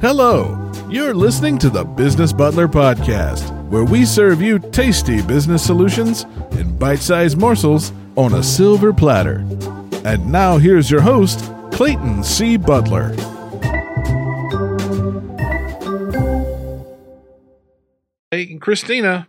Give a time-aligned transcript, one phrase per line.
[0.00, 6.22] Hello, you're listening to the Business Butler Podcast, where we serve you tasty business solutions
[6.52, 9.44] in bite sized morsels on a silver platter.
[10.04, 11.40] And now here's your host,
[11.72, 12.56] Clayton C.
[12.56, 13.08] Butler.
[18.30, 19.26] Hey, Christina,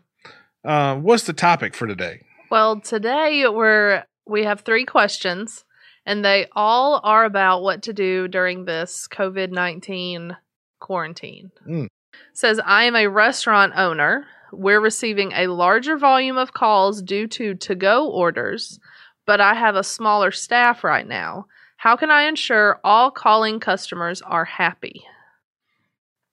[0.63, 2.21] uh, what's the topic for today?
[2.51, 5.65] Well, today we're we have three questions,
[6.05, 10.37] and they all are about what to do during this COVID nineteen
[10.79, 11.51] quarantine.
[11.67, 11.87] Mm.
[12.33, 14.25] Says I am a restaurant owner.
[14.51, 18.79] We're receiving a larger volume of calls due to to go orders,
[19.25, 21.45] but I have a smaller staff right now.
[21.77, 25.03] How can I ensure all calling customers are happy?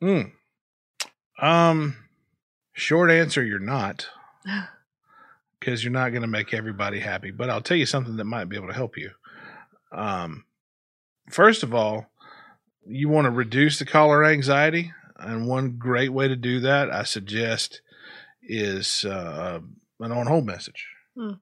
[0.03, 0.33] Mm.
[1.41, 1.97] Um,
[2.73, 4.09] short answer, you're not.
[5.59, 7.31] Because you're not going to make everybody happy.
[7.31, 9.11] But I'll tell you something that might be able to help you.
[9.91, 10.45] Um,
[11.31, 12.07] first of all,
[12.89, 14.93] you want to reduce the caller anxiety.
[15.19, 17.81] And one great way to do that, I suggest,
[18.43, 19.61] is uh,
[20.01, 20.87] an on hold message.
[21.17, 21.33] Hmm.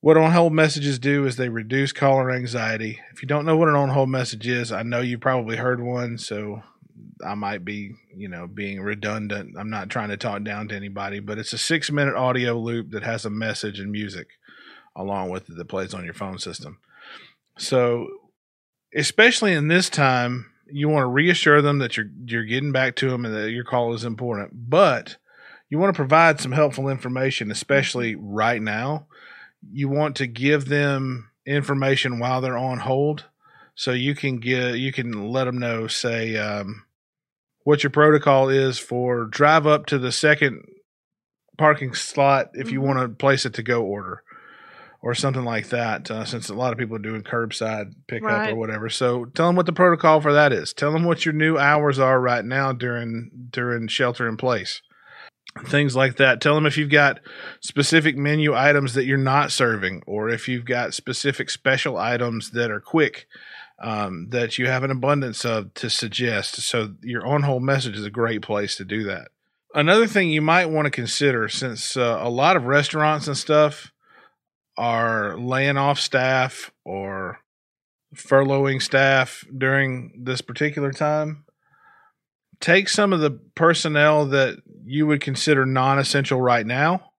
[0.00, 3.00] What on hold messages do is they reduce caller anxiety.
[3.12, 5.82] If you don't know what an on hold message is, I know you've probably heard
[5.82, 6.62] one, so
[7.26, 9.56] I might be, you know, being redundant.
[9.58, 12.90] I'm not trying to talk down to anybody, but it's a six minute audio loop
[12.90, 14.28] that has a message and music
[14.94, 16.78] along with it that plays on your phone system.
[17.56, 18.06] So,
[18.94, 23.10] especially in this time, you want to reassure them that you're you're getting back to
[23.10, 24.68] them and that your call is important.
[24.70, 25.16] But
[25.70, 29.06] you want to provide some helpful information, especially right now.
[29.70, 33.24] You want to give them information while they're on hold,
[33.74, 35.86] so you can get you can let them know.
[35.86, 36.84] Say um,
[37.64, 40.62] what your protocol is for drive up to the second
[41.56, 42.86] parking slot if you Mhm.
[42.86, 44.22] want to place a to go order
[45.00, 46.10] or something like that.
[46.10, 48.52] Uh, since a lot of people are doing curbside pickup Right.
[48.52, 50.72] or whatever, so tell them what the protocol for that is.
[50.72, 54.82] Tell them what your new hours are right now during during shelter in place
[55.66, 56.40] things like that.
[56.40, 57.20] Tell them if you've got
[57.60, 62.70] specific menu items that you're not serving, or if you've got specific special items that
[62.70, 63.26] are quick
[63.80, 66.56] um, that you have an abundance of to suggest.
[66.56, 69.28] So your on hold message is a great place to do that.
[69.74, 73.92] Another thing you might want to consider, since uh, a lot of restaurants and stuff
[74.78, 77.40] are laying off staff or
[78.14, 81.44] furloughing staff during this particular time,
[82.60, 87.10] take some of the personnel that you would consider non-essential right now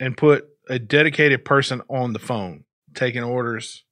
[0.00, 2.64] and put a dedicated person on the phone
[2.94, 3.84] taking orders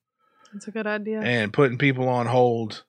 [0.53, 1.21] That's a good idea.
[1.21, 2.85] and putting people on hold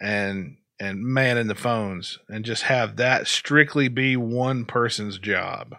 [0.00, 5.76] and and manning the phones and just have that strictly be one person's job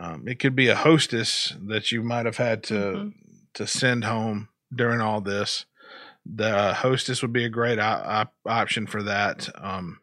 [0.00, 3.12] um, it could be a hostess that you might have had to Mhm.
[3.54, 5.66] to send home during all this
[6.24, 10.00] the hostess would be a great op- op- option for that um,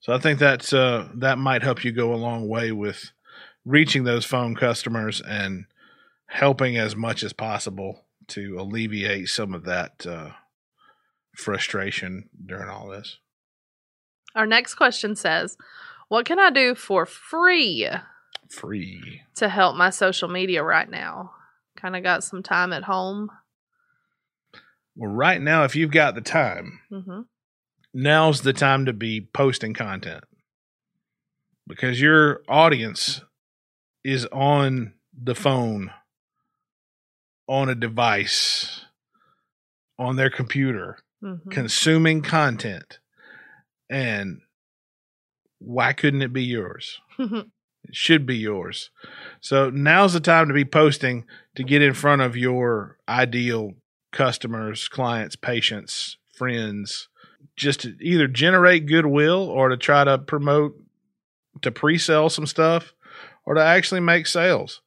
[0.00, 3.12] so I think that's uh, that might help you go a long way with
[3.64, 5.66] reaching those phone customers and
[6.26, 10.30] helping as much as possible to alleviate some of that uh,
[11.36, 13.18] frustration during all this.
[14.34, 15.56] Our next question says,
[16.08, 17.88] "What can I do for free
[18.50, 19.22] Free.
[19.36, 21.32] to help my social media right now?
[21.76, 23.30] Kind of got some time at home.
[24.96, 27.20] Well, right now, if you've got the time, hmm
[27.92, 30.22] now's the time to be posting content
[31.66, 33.20] because your audience
[34.04, 35.90] is on the phone,
[37.48, 38.84] on a device,
[39.98, 42.98] on their computer, hmm consuming content.
[43.88, 44.40] And
[45.58, 47.00] why couldn't it be yours?
[47.92, 48.90] Should be yours.
[49.40, 51.24] So now's the time to be posting
[51.54, 53.74] to get in front of your ideal
[54.12, 57.08] customers, clients, patients, friends,
[57.56, 60.74] just to either generate goodwill or to try to promote,
[61.62, 62.92] to pre sell some stuff
[63.44, 64.80] or to actually make sales.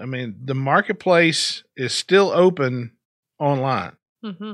[0.00, 2.92] I mean, the marketplace is still open
[3.38, 3.92] online.
[4.22, 4.52] hmm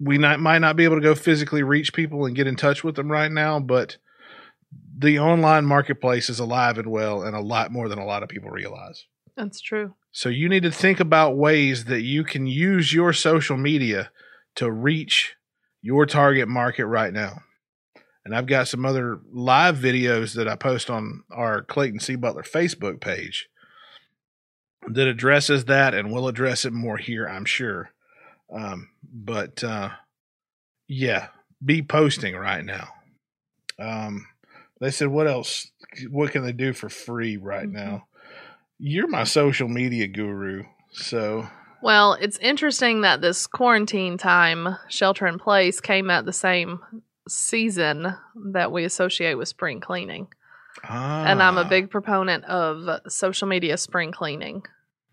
[0.00, 2.84] We not, might not be able to go physically reach people and get in touch
[2.84, 3.96] with them right now, but
[4.98, 8.28] the online marketplace is alive and well and a lot more than a lot of
[8.28, 9.06] people realize.
[9.36, 9.94] That's true.
[10.10, 14.10] So you need to think about ways that you can use your social media
[14.56, 15.36] to reach
[15.80, 17.42] your target market right now.
[18.24, 22.16] And I've got some other live videos that I post on our Clayton C.
[22.16, 23.48] Butler Facebook page
[24.88, 27.90] that addresses that, and we'll address it more here, I'm sure.
[28.52, 29.90] Um, but uh,
[30.88, 31.28] yeah,
[31.64, 32.88] be posting right now.
[33.78, 34.26] Um,
[34.80, 35.70] they said, what else?
[36.10, 37.72] What can they do for free right Mhm.
[37.72, 38.06] now?
[38.78, 40.64] You're my social media guru.
[40.92, 41.48] So
[41.82, 46.80] Well, it's interesting that this quarantine time, shelter in place, came at the same
[47.28, 48.14] season
[48.52, 50.28] that we associate with spring cleaning.
[50.84, 51.24] Ah.
[51.26, 54.64] And I'm a big proponent of social media spring cleaning.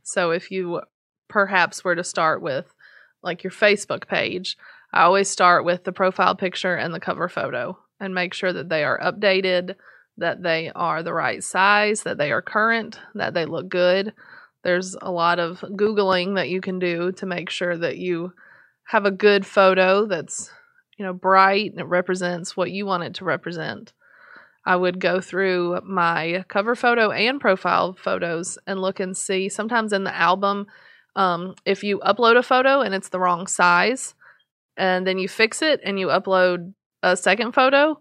[0.04, 0.82] So if you
[1.28, 2.72] perhaps were to start with
[3.24, 4.58] like your Facebook page,
[4.94, 8.69] I always start with the profile picture and the cover photo and make sure that
[8.69, 9.75] they are updated,
[10.18, 14.13] that they are the right size, that they are current, that they look good.
[14.63, 18.33] There's a lot of Googling that you can do to make sure that you
[18.88, 20.50] have a good photo that's,
[20.97, 23.94] you know, bright and it represents what you want it to represent.
[24.65, 29.47] I would go through my cover photo and profile photos and look and see.
[29.50, 30.65] Sometimes in the album,
[31.15, 34.15] um, if you upload a photo and it's the wrong size,
[34.77, 36.74] and then you fix it and you upload
[37.06, 38.00] a second photo,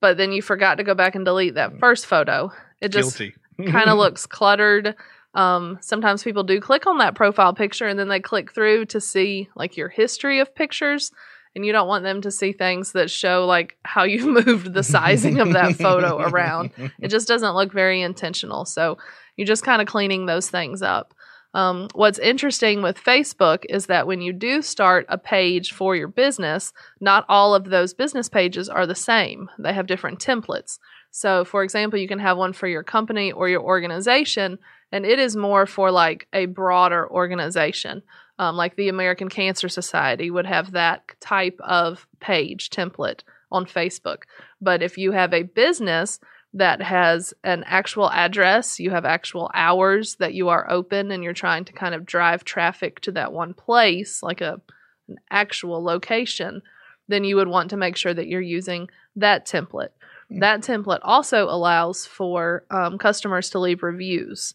[0.00, 3.18] but then you forgot to go back and delete that first photo, it just
[3.66, 4.94] kind of looks cluttered.
[5.34, 9.00] Um, sometimes people do click on that profile picture and then they click through to
[9.00, 11.10] see like your history of pictures
[11.54, 14.84] and you don't want them to see things that show like how you moved the
[14.84, 16.70] sizing of that photo around.
[17.00, 18.64] It just doesn't look very intentional.
[18.64, 18.98] So
[19.36, 21.12] you're just kind of cleaning those things up.
[21.58, 26.06] Um, what's interesting with Facebook is that when you do start a page for your
[26.06, 29.50] business, not all of those business pages are the same.
[29.58, 30.78] They have different templates.
[31.10, 34.60] So, for example, you can have one for your company or your organization,
[34.92, 38.04] and it is more for like a broader organization.
[38.38, 44.18] Um, like the American Cancer Society would have that type of page template on Facebook.
[44.60, 46.20] But if you have a business
[46.54, 51.32] that has an actual address, you have actual hours that you are open, and you're
[51.32, 54.60] trying to kind of drive traffic to that one place, like a
[55.08, 56.62] an actual location,
[57.08, 59.88] then you would want to make sure that you're using that template.
[60.30, 60.40] Mm.
[60.40, 64.52] That template also allows for um, customers to leave reviews.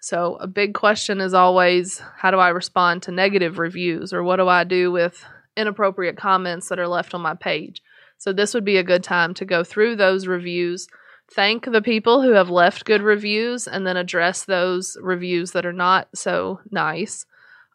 [0.00, 4.36] So, a big question is always how do I respond to negative reviews or what
[4.36, 5.24] do I do with
[5.56, 7.82] inappropriate comments that are left on my page?
[8.18, 10.88] So, this would be a good time to go through those reviews,
[11.30, 15.72] thank the people who have left good reviews, and then address those reviews that are
[15.72, 17.26] not so nice.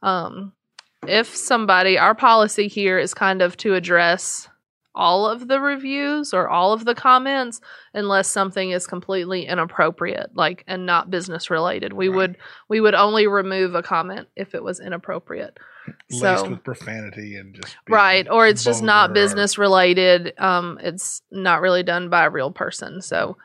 [0.03, 0.53] Um,
[1.07, 4.48] if somebody, our policy here is kind of to address
[4.95, 7.61] all of the reviews or all of the comments
[7.93, 11.93] unless something is completely inappropriate like and not business related.
[11.93, 12.15] We Right.
[12.15, 12.37] would
[12.67, 15.57] we would only remove a comment if it was inappropriate.
[16.11, 20.33] Laced so with profanity and just right or it's just not vulgar or- business related
[20.39, 23.01] um it's not really done by a real person.
[23.01, 23.37] So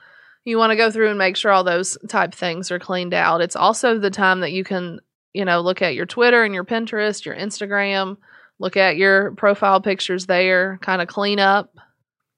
[0.44, 3.40] you want to go through and make sure all those type things are cleaned out.
[3.40, 5.00] It's also the time that you can
[5.34, 8.16] you know look at your twitter and your pinterest your instagram
[8.58, 11.74] look at your profile pictures there kind of clean up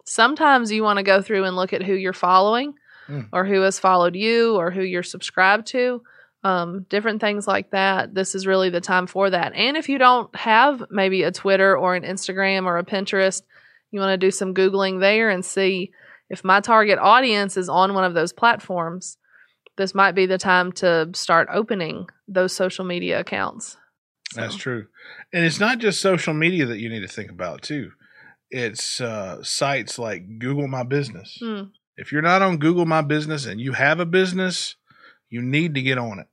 [0.04, 2.74] sometimes you want to go through and look at who you're following
[3.08, 3.28] Mm.
[3.32, 6.02] or who has followed you or who you're subscribed to
[6.42, 8.12] um, different things like that.
[8.12, 9.52] This is really the time for that.
[9.54, 13.42] And if you don't have maybe a Twitter or an Instagram or a Pinterest,
[13.92, 15.92] you want to do some Googling there and see
[16.30, 19.18] if my target audience is on one of those platforms.
[19.76, 23.76] This might be the time to start opening those social media accounts.
[24.32, 24.86] So- That's true.
[25.32, 27.92] And it's not just social media that you need to think about too.
[28.50, 31.36] It's uh, sites like Google My Business.
[31.40, 31.62] Hmm.
[31.96, 34.76] If you're not on Google My Business and you have a business,
[35.30, 36.26] you need to get on it.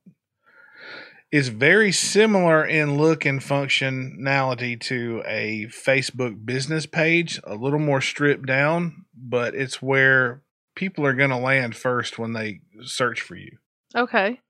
[1.32, 8.00] It's very similar in look and functionality to a Facebook business page, a little more
[8.00, 10.42] stripped down, but it's where
[10.76, 13.58] people are going to land first when they search for you.
[13.96, 14.40] Okay.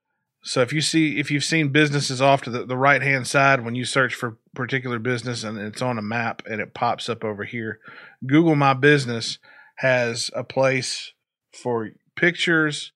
[0.46, 3.64] So if you see if you've seen businesses off to the, the right hand side
[3.64, 7.24] when you search for particular business and it's on a map and it pops up
[7.24, 7.80] over here,
[8.26, 9.38] Google My Business
[9.76, 11.14] has a place
[11.52, 12.92] for pictures,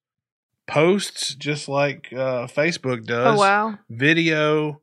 [0.66, 3.38] posts, just like uh, Facebook does.
[3.38, 3.78] Oh, wow.
[3.88, 4.82] Video.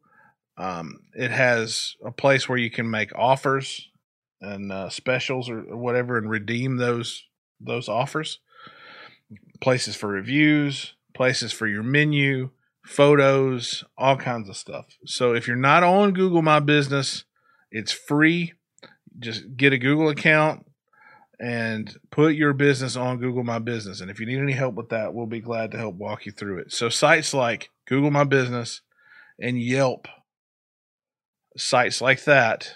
[0.57, 3.89] Um, it has a place where you can make offers
[4.41, 7.23] and uh, specials or, or whatever and redeem those
[7.59, 8.39] those offers.
[9.61, 12.51] Places for reviews, places for your menu,
[12.85, 14.85] photos, all kinds of stuff.
[15.05, 17.23] So if you're not on Google My Business,
[17.71, 18.53] it's free.
[19.17, 20.65] Just get a Google account
[21.39, 24.01] and put your business on Google My Business.
[24.01, 26.31] And if you need any help with that, we'll be glad to help walk you
[26.31, 26.71] through it.
[26.71, 28.81] So sites like Google My Business
[29.39, 30.07] and Yelp,
[31.57, 32.75] sites like that,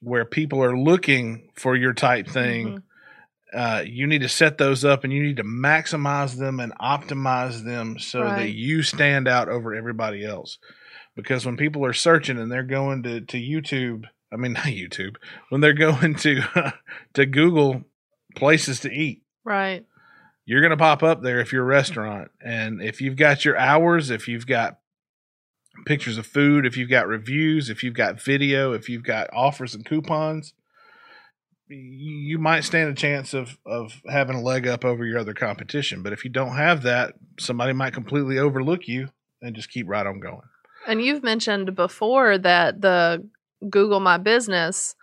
[0.00, 2.82] where people are looking for your type thing Mhm.
[3.52, 7.64] Uh, you need to set those up and you need to maximize them and optimize
[7.64, 10.58] them so that you stand out over everybody else.
[11.16, 15.16] Because when people are searching and they're going to, to YouTube, I mean not YouTube,
[15.48, 16.72] when they're going to
[17.14, 17.84] to Google
[18.36, 19.84] places to eat, Right.
[20.44, 23.56] you're going to pop up there if you're a restaurant and if you've got your
[23.56, 24.78] hours, if you've got
[25.86, 29.74] pictures of food, if you've got reviews, if you've got video, if you've got offers
[29.74, 30.52] and coupons,
[31.68, 36.02] you might stand a chance of of having a leg up over your other competition.
[36.02, 39.08] But if you don't have that, somebody might completely overlook you
[39.42, 40.42] and just keep right on going.
[40.86, 43.26] And you've mentioned before that the
[43.68, 44.94] Google My Business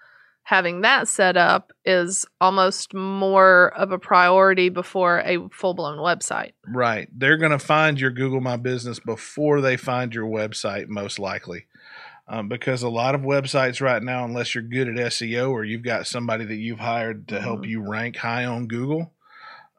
[0.44, 6.52] having that set up is almost more of a priority before a full blown website.
[6.68, 7.08] Right.
[7.12, 11.66] They're going to find your Google My Business before they find your website, most likely.
[12.28, 15.84] Um, because a lot of websites right now, unless you're good at SEO or you've
[15.84, 17.68] got somebody that you've hired to help Mhm.
[17.70, 19.14] you rank high on Google,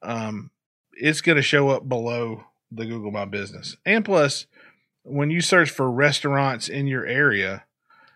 [0.03, 0.50] um,
[0.93, 3.76] it's going to show up below the Google My Business.
[3.85, 4.47] And plus,
[5.03, 7.65] when you search for restaurants in your area,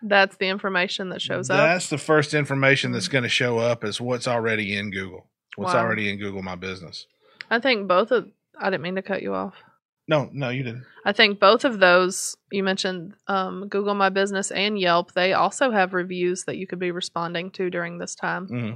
[0.01, 1.57] That's the information that shows up.
[1.57, 5.73] that's the first information that's going to show up is what's already in Google, what's
[5.73, 5.81] Wow.
[5.81, 7.05] already in Google My Business.
[7.49, 9.55] I think both of I didn't mean to cut you off.
[10.11, 10.83] No, no, you didn't.
[11.05, 15.13] I think both of those you mentioned um, Google My Business and Yelp.
[15.13, 18.45] They also have reviews that you could be responding to during this time.
[18.47, 18.71] hmm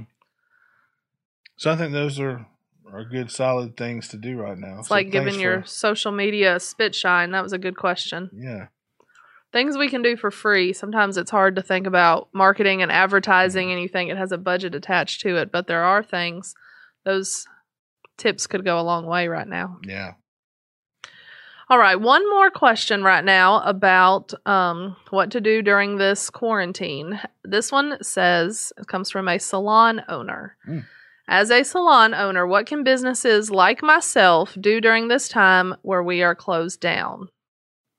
[1.56, 2.46] So I think those are
[2.92, 4.78] are good, solid things to do right now.
[4.78, 7.32] It's So like giving your for- social media a spit shine.
[7.32, 8.30] That was a good question.
[8.32, 8.68] yeah,
[9.52, 10.72] Things we can do for free.
[10.72, 14.38] Sometimes it's hard to think about marketing and advertising and you think it has a
[14.38, 16.54] budget attached to it, but there are things.
[17.04, 17.44] Those
[18.16, 19.78] tips could go a long way right now.
[19.84, 20.12] yeah.
[21.68, 27.20] All right, one more question right now about um, what to do during this quarantine.
[27.42, 30.56] This one says it comes from a salon owner.
[30.68, 30.84] Mm.
[31.28, 36.22] As a salon owner, what can businesses like myself do during this time where we
[36.22, 37.30] are closed down?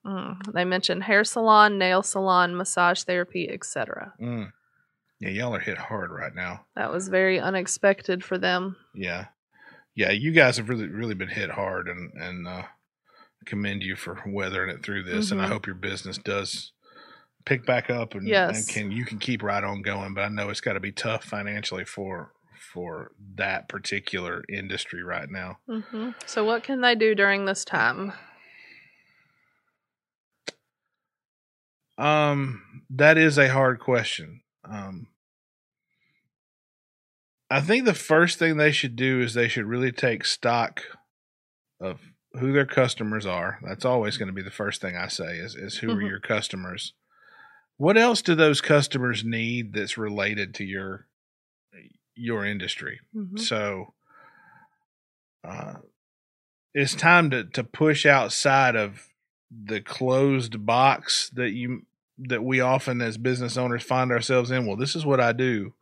[0.05, 4.13] Mm, They mentioned hair salon, nail salon, massage therapy, etc.
[4.21, 4.53] Mm.
[5.19, 6.61] Yeah, y'all are hit hard right now.
[6.77, 8.77] That was very unexpected for them.
[8.95, 9.25] Yeah,
[9.93, 10.11] yeah.
[10.11, 12.61] You guys have really, really been hit hard, and and uh,
[13.45, 15.31] commend you for weathering it through this.
[15.31, 15.49] And I Mhm.
[15.49, 16.71] hope your business does
[17.45, 18.55] pick back up and, Yes.
[18.57, 20.13] and can you can keep right on going.
[20.13, 22.33] But I know it's got to be tough financially for
[22.73, 25.59] for that particular industry right now.
[25.67, 28.13] hmm So, what can they do during this time?
[31.97, 34.41] Um, that is a hard question.
[34.63, 35.07] Um,
[37.49, 40.81] I think the first thing they should do is they should really take stock
[41.79, 42.01] of
[42.39, 43.59] who their customers are.
[43.63, 46.09] That's always going to be the first thing I say is is who are Mhm.
[46.09, 46.93] your customers.
[47.77, 51.07] What else do those customers need that's related to your
[52.15, 52.99] your industry?
[53.15, 53.39] Mhm.
[53.39, 53.93] So
[55.43, 55.75] uh,
[56.73, 59.07] it's time to, to push outside of
[59.51, 61.85] the closed box that you
[62.19, 64.65] that we often as business owners find ourselves in.
[64.65, 65.73] Well, this is what I do.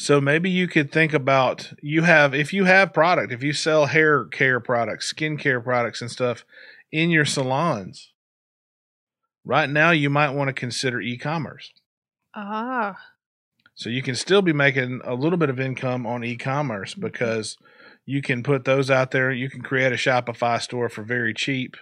[0.00, 3.84] So maybe you could think about you have if you have product, if you sell
[3.84, 6.42] hair care products, skin care products and stuff
[6.90, 8.10] in your salons.
[9.44, 11.74] Right now you might want to consider e-commerce.
[12.34, 12.96] Ah,
[13.74, 17.58] So you can still be making a little bit of income on e-commerce because
[18.06, 19.30] you can put those out there.
[19.30, 21.76] You can create a Shopify store for very cheap.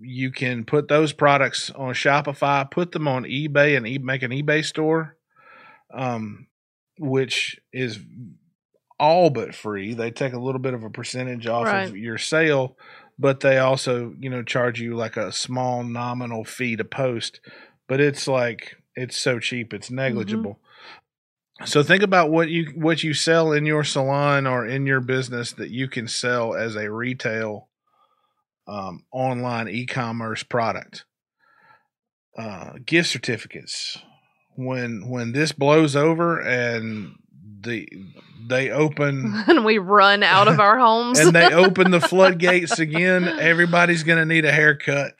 [0.00, 4.32] You can put those products on Shopify, put them on eBay, and e- make an
[4.32, 5.16] eBay store,
[5.94, 6.48] um,
[7.02, 7.98] which is
[8.98, 9.92] all but free.
[9.94, 11.88] They take a little bit of a percentage off Right.
[11.88, 12.76] of your sale,
[13.18, 17.40] but they also, you know, charge you like a small nominal fee to post.
[17.88, 20.60] But it's like it's so cheap, it's negligible.
[21.64, 25.52] So think about what you what you sell in your salon or in your business
[25.52, 27.68] that you can sell as a retail
[28.68, 31.04] um, online e-commerce product.
[32.38, 33.98] Uh, gift certificates.
[34.54, 37.14] When when this blows over and
[37.60, 37.88] the
[38.46, 41.18] they open and we run out of our homes.
[41.18, 45.14] and they open the floodgates again, everybody's going to need a haircut.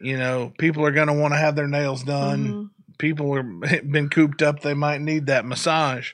[0.00, 2.70] You know, people are going to want to have their nails done Mhm.
[2.98, 3.42] people are
[3.82, 6.12] been cooped up they might need that massage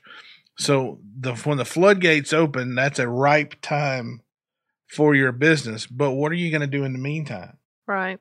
[0.57, 4.23] so the when the floodgates open that's a ripe time
[4.89, 8.19] for your business but what are you going to do in the meantime Right.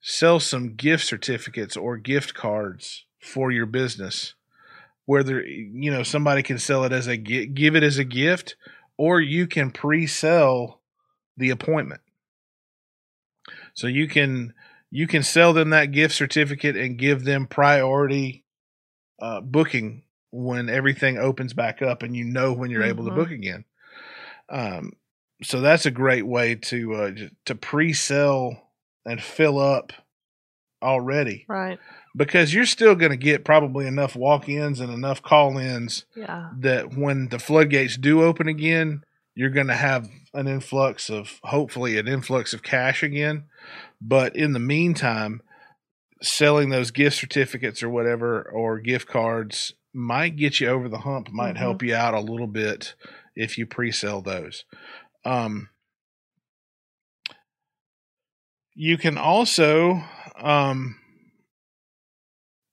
[0.00, 4.34] Sell some gift certificates or gift cards for your business
[5.04, 8.56] whether you know somebody can sell it as a give it as a gift
[8.96, 10.80] or you can pre-sell
[11.36, 12.00] the appointment
[13.74, 14.54] so you can
[14.90, 18.44] you can sell them that gift certificate and give them priority
[19.20, 23.16] uh, booking when everything opens back up and you know when you're able to Mhm.
[23.16, 23.64] book again
[24.48, 24.92] um,
[25.42, 27.10] so that's a great way to uh,
[27.46, 28.69] to pre-sell
[29.04, 29.92] and fill up
[30.82, 31.78] already Right.
[32.16, 36.50] because you're still going to get probably enough walk-ins and enough call-ins Yeah.
[36.58, 39.02] that when the floodgates do open again,
[39.34, 43.44] you're going to have an influx of hopefully an influx of cash again.
[44.00, 45.42] But in the meantime,
[46.22, 51.30] selling those gift certificates or whatever or gift cards might get you over the hump,
[51.30, 51.58] might Mhm.
[51.58, 52.94] help you out a little bit
[53.34, 54.64] if you pre-sell those.
[55.24, 55.68] Um,
[58.74, 60.02] you can also
[60.36, 60.96] um,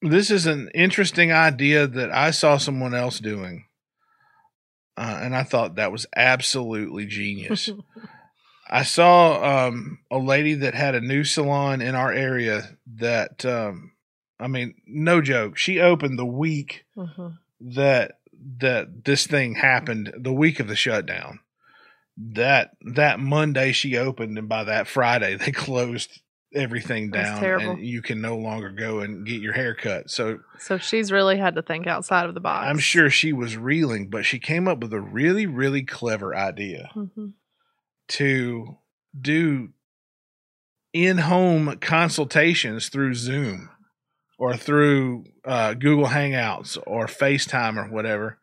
[0.01, 3.65] this is an interesting idea that I saw someone else doing.
[4.95, 7.69] Uh, and I thought that was absolutely genius.
[8.69, 13.91] I saw um, a lady that had a new salon in our area that, um,
[14.39, 15.57] I mean, no joke.
[15.57, 17.37] She opened the week Mhm.
[17.61, 18.19] that
[18.59, 21.39] that this thing happened, the week of the shutdown.
[22.33, 26.21] That that Monday she opened, and by that Friday they closed
[26.53, 27.71] everything down, terrible.
[27.71, 30.09] and you can no longer go and get your hair cut.
[30.09, 32.65] So So she's really had to think outside of the box.
[32.67, 36.89] I'm sure she was reeling, but she came up with a really, really clever idea
[36.95, 37.33] Mhm.
[38.09, 38.77] to
[39.19, 39.69] do
[40.93, 43.69] in home consultations through Zoom
[44.39, 48.39] or through uh, Google Hangouts or FaceTime or whatever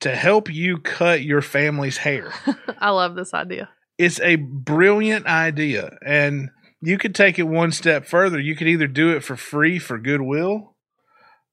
[0.00, 2.32] to help you cut your family's hair.
[2.78, 3.68] I love this idea.
[3.98, 5.98] It's a brilliant idea.
[6.04, 8.40] And you could take it one step further.
[8.40, 10.74] You could either do it for free for goodwill.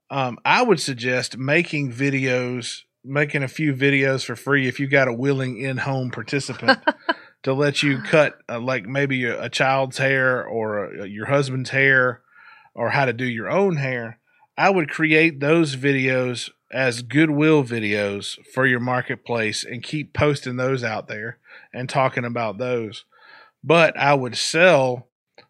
[0.09, 5.09] Um, I would suggest making videos, making a few videos for free if you got
[5.09, 6.79] a willing in home participant
[7.43, 11.71] to let you cut, uh, like maybe a, a child's hair or a, your husband's
[11.71, 12.21] hair
[12.73, 14.19] or how to do your own hair.
[14.57, 20.83] I would create those videos as goodwill videos for your marketplace and keep posting those
[20.83, 21.37] out there
[21.73, 23.05] and talking about those.
[23.63, 25.07] But I would sell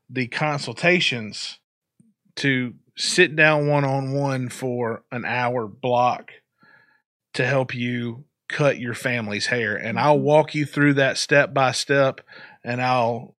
[0.10, 1.60] the consultations
[2.38, 6.32] to sit down one on one for an hour block
[7.34, 9.76] to help you cut your family's hair.
[9.76, 10.26] And I'll mm-hmm.
[10.26, 12.22] walk you through that step by step
[12.64, 13.36] and I'll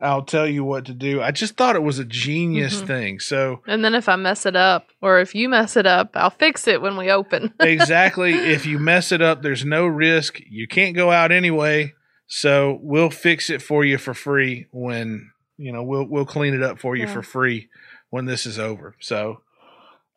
[0.00, 1.20] I'll tell you what to do.
[1.20, 2.86] I just thought it was a genius Mhm.
[2.86, 3.18] thing.
[3.20, 6.30] So And then if I mess it up, or if you mess it up, I'll
[6.30, 7.52] fix it when we open.
[7.60, 8.32] exactly.
[8.32, 10.38] if you mess it up, there's no risk.
[10.48, 11.94] You can't go out anyway.
[12.28, 16.62] So we'll fix it for you for free when you know we'll we'll clean it
[16.62, 17.12] up for you Yeah.
[17.14, 17.68] for free
[18.10, 18.94] when this is over.
[19.00, 19.40] So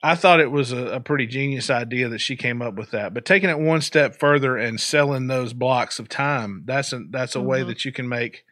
[0.04, 3.14] I thought it was a, a pretty genius idea that she came up with that.
[3.14, 7.36] But taking it one step further and selling those blocks of time, that's a that's
[7.36, 7.68] a way Mhm.
[7.68, 8.44] that you can make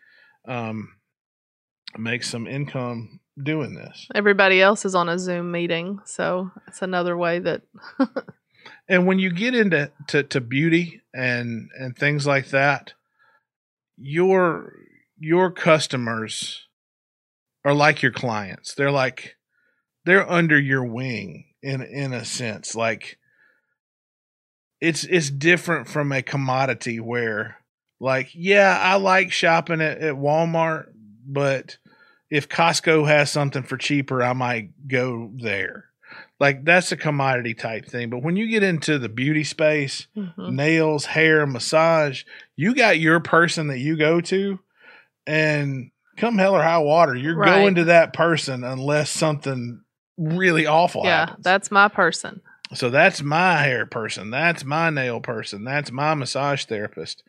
[0.48, 0.94] um
[1.98, 4.08] make some income doing this.
[4.14, 7.62] Everybody else is on a Zoom meeting, so it's another way that
[8.90, 12.94] and when you get into to, to beauty and and things like that
[13.98, 14.74] your
[15.18, 16.68] your customers
[17.66, 19.36] are like your clients they're like
[20.06, 23.18] they're under your wing in in a sense like
[24.80, 27.58] it's it's different from a commodity where
[28.00, 30.86] like yeah i like shopping at, at walmart
[31.32, 31.78] but
[32.30, 35.86] if costco has something for cheaper i might go there
[36.40, 40.56] like that's a commodity type thing but when you get into the beauty space Mhm.
[40.56, 42.24] nails, hair, massage.
[42.56, 44.60] You got your person that you go to,
[45.28, 47.46] and come hell or high water, you're Right.
[47.54, 49.82] going to that person unless something
[50.18, 51.44] really awful yeah, happens.
[51.44, 52.42] that's my person.
[52.74, 54.30] so that's my hair person.
[54.32, 55.64] That's my nail person.
[55.64, 57.24] That's my massage therapist.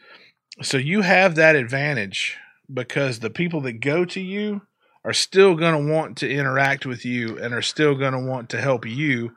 [0.62, 2.36] So you have that advantage
[2.72, 4.62] because the people that go to you
[5.04, 8.50] are still going to want to interact with you and are still going to want
[8.50, 9.34] to help you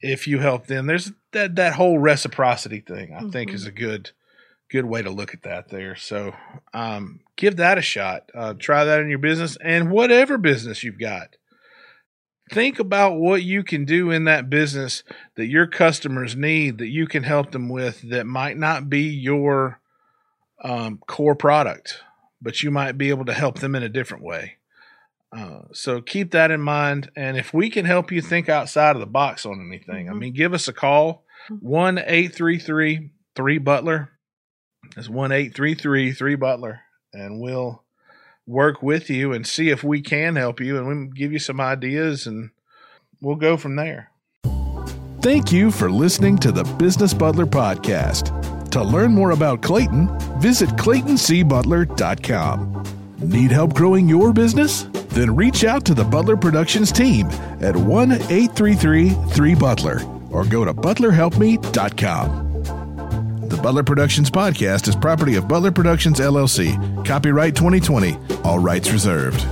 [0.00, 0.86] if you help them.
[0.86, 3.12] There's that that whole reciprocity thing.
[3.14, 3.54] I think Mhm.
[3.54, 4.10] is a good
[4.70, 5.94] good way to look at that there.
[5.96, 6.34] So
[6.72, 8.30] um, give that a shot.
[8.34, 11.36] Uh, try that in your business and whatever business you've got.
[12.50, 15.04] Think about what you can do in that business
[15.36, 19.80] that your customers need that you can help them with that might not be your
[20.64, 22.00] um, core product,
[22.42, 24.54] but you might be able to help them in a different way.
[25.34, 27.10] Uh, so keep that in mind.
[27.16, 30.18] And if we can help you think outside of the box on anything, I Mhm.
[30.18, 31.24] mean, give us a call
[31.60, 34.10] 1 833 3 Butler.
[34.94, 36.80] That's 1 833 3 Butler.
[37.14, 37.82] And we'll
[38.46, 41.60] work with you and see if we can help you and we'll give you some
[41.60, 42.50] ideas and
[43.20, 44.10] we'll go from there.
[45.22, 48.41] Thank you for listening to the Business Butler Podcast.
[48.72, 50.08] To learn more about Clayton,
[50.40, 52.82] visit claytoncbutler.com.
[53.20, 54.84] Need help growing your business?
[55.10, 57.26] Then reach out to the Butler Productions team
[57.60, 63.48] at 1 833 3 Butler or go to butlerhelpme.com.
[63.48, 66.74] The Butler Productions Podcast is property of Butler Productions LLC.
[67.06, 68.16] Copyright 2020.
[68.42, 69.46] All rights reserved.